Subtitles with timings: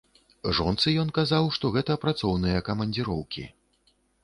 [0.59, 3.47] Жонцы ён казаў, што гэта працоўныя камандзіроўкі.